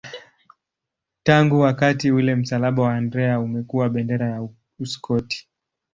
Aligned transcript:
Tangu 1.23 1.59
wakati 1.59 2.11
ule 2.11 2.35
msalaba 2.35 2.83
wa 2.83 2.95
Andrea 2.95 3.39
umekuwa 3.39 3.89
bendera 3.89 4.29
ya 4.29 4.47
Uskoti. 4.79 5.49